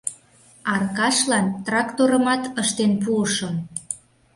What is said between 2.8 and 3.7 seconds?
пуышым.